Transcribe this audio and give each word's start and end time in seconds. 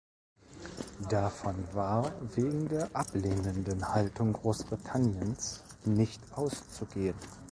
Davon 1.11 1.53
war 1.73 2.11
wegen 2.35 2.67
der 2.67 2.89
ablehnenden 2.91 3.87
Haltung 3.87 4.33
Großbritanniens 4.33 5.63
nicht 5.85 6.19
auszugehen. 6.35 7.13